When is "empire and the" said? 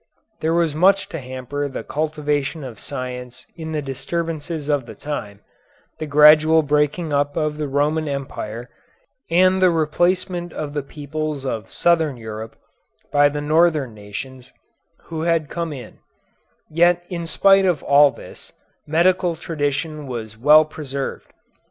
8.07-9.69